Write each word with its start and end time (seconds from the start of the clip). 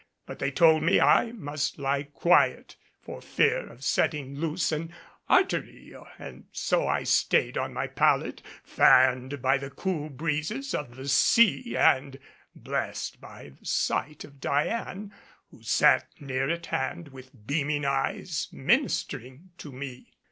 But 0.25 0.39
they 0.39 0.49
told 0.49 0.81
me 0.81 0.99
I 0.99 1.31
must 1.31 1.77
lie 1.77 2.01
quiet 2.01 2.75
for 3.03 3.21
fear 3.21 3.67
of 3.67 3.83
setting 3.83 4.33
loose 4.35 4.71
an 4.71 4.91
artery, 5.29 5.93
and 6.17 6.45
so 6.51 6.87
I 6.87 7.03
stayed 7.03 7.55
on 7.55 7.71
my 7.75 7.85
pallet 7.85 8.41
fanned 8.63 9.43
by 9.43 9.59
the 9.59 9.69
cool 9.69 10.09
breezes 10.09 10.73
of 10.73 10.95
the 10.95 11.07
sea 11.07 11.77
and 11.77 12.17
blessed 12.55 13.21
by 13.21 13.49
the 13.59 13.63
sight 13.63 14.23
of 14.23 14.41
Diane, 14.41 15.13
who 15.51 15.61
sat 15.61 16.07
near 16.19 16.49
at 16.49 16.65
hand 16.65 17.09
with 17.09 17.45
beaming 17.45 17.85
eyes, 17.85 18.47
ministering 18.51 19.51
to 19.59 19.71
me. 19.71 20.13